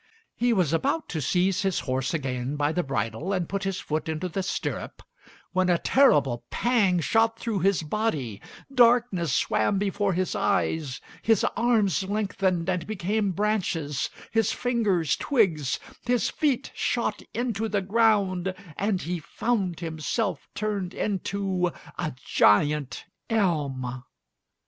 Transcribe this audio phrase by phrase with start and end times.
[0.35, 3.79] He was just about to seize his horse again by the bridle and put his
[3.79, 5.03] foot into the stirrup,
[5.51, 8.41] when a terrible pang shot through his body,
[8.73, 16.31] darkness swam before his eyes, his arms lengthened and became branches, his fingers, twigs; his
[16.31, 24.03] feet shot into the ground, and he found himself turned into a giant elm.